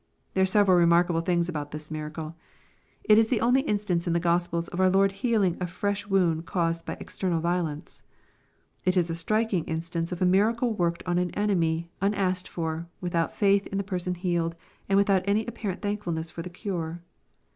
]There 0.33 0.41
are 0.41 0.47
several 0.47 0.79
remarkable 0.79 1.21
things 1.21 1.47
about 1.47 1.69
this 1.69 1.91
miracle. 1.91 2.35
It 3.03 3.19
is 3.19 3.27
the 3.27 3.39
only 3.39 3.61
instance 3.61 4.07
in 4.07 4.13
the 4.13 4.19
Gospels 4.19 4.67
of 4.69 4.79
our 4.81 4.89
Lord 4.89 5.11
healing 5.11 5.55
a 5.61 5.67
fresh 5.67 6.07
wound 6.07 6.47
caused 6.47 6.87
by 6.87 6.97
external 6.99 7.39
violence. 7.39 8.01
It 8.83 8.97
is 8.97 9.11
a 9.11 9.15
striking 9.15 9.63
instance 9.65 10.11
of 10.11 10.19
a 10.19 10.25
miracle 10.25 10.73
worked 10.73 11.03
on 11.05 11.19
an 11.19 11.29
enemy, 11.35 11.91
un 12.01 12.15
asked 12.15 12.47
for, 12.47 12.87
without 12.99 13.31
faith 13.31 13.67
in 13.67 13.77
the 13.77 13.83
person 13.83 14.15
healed, 14.15 14.55
and 14.89 14.97
without 14.97 15.21
any 15.27 15.45
apparent 15.45 15.83
thankfulness 15.83 16.31
for 16.31 16.41
the 16.41 16.49
cure. 16.49 17.03